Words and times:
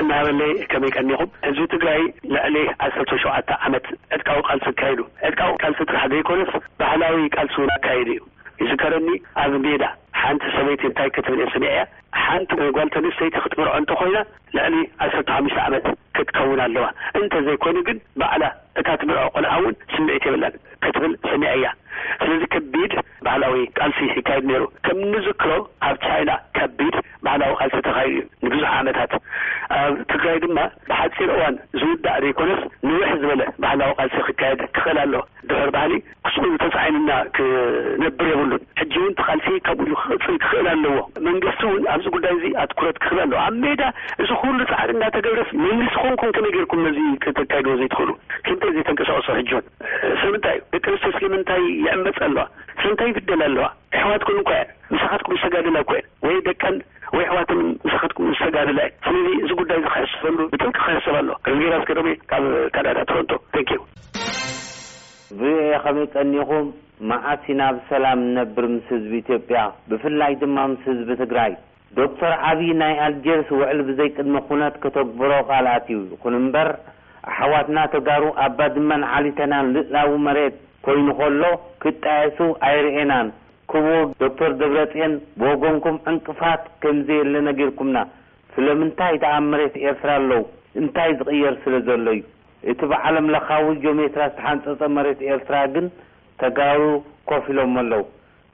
እናበለይ 0.00 0.52
ከመ 0.72 0.82
ይቀኒኹም 0.90 1.30
ህዝቢ 1.46 1.64
ትግራይ 1.72 2.00
ልዕሊ 2.34 2.56
ዓሰርተ 2.84 3.10
ሸውዓተ 3.22 3.48
ዓመት 3.66 3.86
ዕትካብኡ 4.16 4.42
ቃልሲ 4.50 4.66
ክካይዱ 4.74 5.00
ዕትካብኡ 5.28 5.56
ቃልሲ 5.62 5.78
ትራሕ 5.88 6.04
ዘይኮነስ 6.12 6.52
ባህላዊ 6.80 7.16
ቃልሲ 7.36 7.54
ውን 7.62 7.72
ኣካይዱ 7.76 8.06
እዩ 8.16 8.20
እዝከረኒ 8.64 9.08
ኣብ 9.42 9.52
ሜዳ 9.64 9.82
ሓንቲ 10.20 10.44
ሰበይቲ 10.56 10.82
እንታይ 10.88 11.10
ከትምንኤ 11.16 11.46
ስኒዐ 11.54 11.70
እያ 11.74 11.82
ሓንቲ 12.26 12.50
ጓልተ 12.76 12.94
ኣንስተይቲ 13.00 13.34
ክትምርዖ 13.44 13.72
እንተኮይና 13.80 14.18
ልዕሊ 14.56 14.74
ዓሰርተ 15.06 15.28
ሓምሽተ 15.36 15.58
ዓመት 15.68 15.84
ክትከውን 16.16 16.60
ኣለዋ 16.66 16.86
እንተዘይኮይኑ 17.20 17.78
ግን 17.88 17.98
ባዕላ 18.22 18.42
እታ 18.80 18.88
ትምርዖ 19.02 19.22
ቁልዓ 19.36 19.52
እውን 19.60 19.74
ስምዒት 19.94 20.24
የብለን 20.28 20.54
ድማ 30.44 30.58
ብሓፂር 30.90 31.28
እዋን 31.34 31.54
ዝውዳእ 31.80 32.18
ዘይኮነ 32.24 32.50
ንርሕ 32.86 33.10
ዝበለ 33.22 33.42
ባህላዊ 33.62 33.92
ቃልሲ 33.98 34.16
ክካድ 34.26 34.60
ክኽእል 34.76 34.98
ኣለ 35.02 35.14
ድሕር 35.48 35.70
ባህሊ 35.76 35.92
ክስ 36.26 36.36
ተፃዓይኒና 36.62 37.10
ክነብር 37.36 38.28
የብሉን 38.32 38.52
ሕጂውን 38.80 39.12
ተቃልሲ 39.20 39.48
ካብኡሉ 39.66 39.92
ክቅፅል 40.02 40.36
ክኽእል 40.42 40.66
ኣለዎ 40.72 40.96
መንግስቲ 41.28 41.62
ውን 41.72 41.84
ኣብዚ 41.94 42.06
ጉዳይ 42.16 42.34
እዚ 42.38 42.44
ኣትኩረት 42.64 42.98
ክኽል 43.04 43.20
ኣለዋ 43.24 43.40
ኣብ 43.48 43.56
ሜዳ 43.64 43.82
እዚ 44.24 44.30
ኩሉ 44.42 44.58
ፃዕሪ 44.72 44.90
እዳተገብረስ 44.98 45.50
መንግቲ 45.64 45.92
ኮንኩም 46.02 46.32
ከመይ 46.38 46.54
ገርኩም 46.56 46.82
ነዚ 46.88 46.98
ተካድዎ 47.40 47.74
ዘይትኽእሉ 47.80 48.10
ስለምንታይ 48.46 48.72
ዘይ 48.76 48.86
ተንቀሳቀሶ 48.90 49.28
ሕን 49.38 49.48
ስምንታይ 50.22 50.56
እዩ 50.60 50.66
ደቂ 50.76 50.86
ኣንስትዮ 50.94 51.12
ስለምንታይ 51.18 51.62
ይዕመፅ 51.82 52.20
ኣለዋ 52.28 52.44
ስንታይ 52.82 53.10
ይፍደል 53.14 53.42
ኣለዋ 53.48 53.66
ሕዋትኩም 54.00 54.38
ንኳ 54.42 54.50
ንሳካትኩም 54.94 55.36
ዝተጋድላ 55.40 55.78
ኮን 55.90 56.04
ወይ 56.26 56.36
ደቀን 56.48 56.76
ወይ 57.16 57.24
ሕዋትም 57.30 57.60
ሳትኩም 57.92 58.26
ዝተጋድላ 58.38 58.80
ዩ 58.86 59.56
ሰ 60.22 60.28
ስዶ 60.52 60.64
ካብ 62.30 62.44
ናዳ 62.86 62.96
ፈንቶርኦ 63.10 63.80
ኸመይ 65.84 66.06
ቀኒኹም 66.14 66.64
ማዓስ 67.10 67.44
ናብ 67.60 67.76
ሰላም 67.90 68.18
ንነብር 68.28 68.64
ምስ 68.72 68.88
ህዝቢ 68.94 69.12
ኢትዮጵያ 69.22 69.58
ብፍላይ 69.90 70.32
ድማ 70.42 70.56
ምስ 70.72 70.82
ህዝቢ 70.90 71.10
ትግራይ 71.22 71.52
ዶክተር 71.98 72.32
ዓብዪ 72.48 72.68
ናይ 72.82 72.94
ኣልጀርስ 73.06 73.48
ውዕሊ 73.58 73.78
ብዘይቅድሚ 73.90 74.36
ኩነት 74.48 74.74
ከተግብሮ 74.82 75.30
ቃልኣት 75.50 75.86
እዩ 75.94 76.00
ይኹን 76.14 76.36
እምበር 76.40 76.68
ኣሓዋትና 77.30 77.78
ተጋሩ 77.94 78.24
ኣባድመን 78.46 79.04
ዓሊተናን 79.18 79.72
ልእላዊ 79.76 80.12
መሬት 80.26 80.56
ኮይኑ 80.88 81.08
ከሎ 81.20 81.42
ክጣየሱ 81.84 82.40
ኣይርእናን 82.68 83.30
ክብኡ 83.72 83.96
ዶክተር 84.24 84.52
ደብረፅአን 84.62 85.14
ብጎንኩም 85.42 85.98
ዕንቅፋት 86.12 86.64
ከምዘ 86.84 87.08
የለነጊርኩምና 87.22 87.98
ስለምንታይ 88.62 89.14
ድኣ 89.20 89.34
መሬት 89.52 89.74
ኤርትራ 89.88 90.08
ኣለዉ 90.20 90.40
እንታይ 90.80 91.10
ዝቕየር 91.18 91.54
ስለ 91.62 91.74
ዘሎ 91.86 92.06
እዩ 92.16 92.22
እቲ 92.70 92.80
በዓለም 92.90 93.26
ለካዊ 93.34 93.66
ጆሜትራዝተሓንፀፀ 93.84 94.80
መሬት 94.96 95.20
ኤርትራ 95.28 95.54
ግን 95.74 95.86
ተጋሩ 96.40 96.80
ኮፍ 97.30 97.46
ኢሎም 97.52 97.72
ኣለዉ 97.82 98.02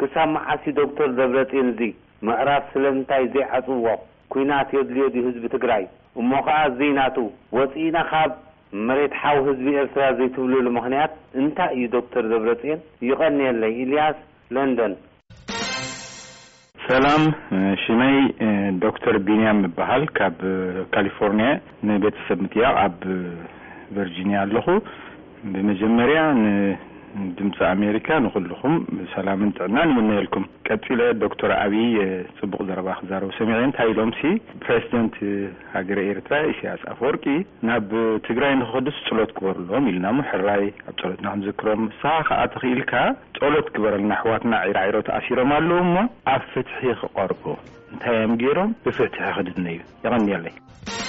ክሳብ 0.00 0.28
መዓሲ 0.36 0.64
ዶክተር 0.80 1.08
ደብረፅን 1.18 1.66
እዙ 1.72 1.80
መዕራፍ 2.28 2.64
ስለምንታይ 2.74 3.24
ዘይዓፅዎ 3.36 3.86
ኩናት 4.34 4.68
የድልዮ 4.78 5.06
ድ 5.16 5.22
ህዝቢ 5.28 5.44
ትግራይ 5.54 5.84
እሞ 6.22 6.30
ከዓ 6.48 6.58
ዜናቱ 6.82 7.16
ወፂኢና 7.58 7.96
ካብ 8.10 8.32
መሬት 8.90 9.14
ሓዊ 9.20 9.38
ህዝቢ 9.50 9.68
ኤርትራ 9.84 10.02
ዘይትብሉሉምኽንያት 10.20 11.14
እንታይ 11.42 11.72
እዩ 11.78 11.86
ዶክተር 11.96 12.26
ደብረፅን 12.34 12.82
ይቐኒየለይ 13.10 13.74
ኤልያስ 13.84 14.18
ለንደን 14.56 14.94
ሰላም 16.92 17.22
ሽመይ 17.82 18.16
ዶክተር 18.84 19.14
ቢንያም 19.26 19.58
ይበሃል 19.66 20.02
ካብ 20.16 20.38
ካሊፎርኒያ 20.94 21.48
ንቤተሰብ 21.88 22.38
ምጥያቅ 22.44 22.72
ኣብ 22.84 22.98
ቨርጂኒያ 23.96 24.38
ኣለኹ 24.46 24.66
ብመጀመርያ 25.52 26.18
ድምፂ 27.38 27.56
ኣሜሪካ 27.72 28.08
ንኩልኹም 28.24 28.74
ሰላምን 29.14 29.50
ጥዕና 29.56 29.78
ንምናየልኩም 29.88 30.44
ቀፂለ 30.68 31.00
ዶክተር 31.24 31.50
ኣብይ 31.62 31.96
ፅቡቕ 32.38 32.60
ዘረባ 32.68 32.88
ክዛረቡ 33.00 33.30
ሰሚዐ 33.38 33.56
እንታይ 33.66 33.88
ኢሎምሲ 33.94 34.20
ፕሬዚደንት 34.62 35.16
ሃገሪ 35.74 36.00
ኤርትራ 36.12 36.36
ኢስያስ 36.52 36.82
ኣፈወርቂ 36.92 37.24
ናብ 37.68 37.90
ትግራይ 38.28 38.54
ንክክዱስ 38.62 38.98
ፀሎት 39.10 39.32
ክበርሎዎም 39.38 39.86
ኢልና 39.92 40.06
ሞ 40.16 40.26
ሕራይ 40.30 40.64
ኣብ 40.90 40.94
ፀሎትና 41.02 41.28
ክንዘክሮም 41.36 41.82
ሳ 42.00 42.14
ከዓ 42.30 42.38
ተኽኢልካ 42.56 42.94
ፀሎት 43.42 43.68
ክበረልና 43.76 44.12
ኣሕዋትና 44.20 44.54
ዒራዒሮ 44.72 44.96
ተኣሲሮም 45.10 45.52
ኣለዉ 45.58 45.78
እሞ 45.86 45.94
ኣብ 46.34 46.42
ፍትሒ 46.54 46.80
ክቐርቡ 47.04 47.44
እንታይዮም 47.94 48.36
ገይሮም 48.44 48.72
ብፍትሒ 48.88 49.26
ክድድኒ 49.38 49.66
እዩ 49.76 49.80
ይቐኒለይ 50.06 51.01